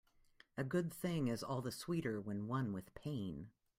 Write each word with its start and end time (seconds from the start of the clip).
A 0.57 0.63
good 0.63 0.91
thing 0.91 1.27
is 1.27 1.43
all 1.43 1.61
the 1.61 1.71
sweeter 1.71 2.19
when 2.19 2.47
won 2.47 2.73
with 2.73 2.91
pain. 2.95 3.51